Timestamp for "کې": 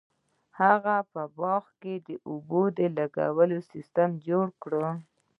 1.81-1.93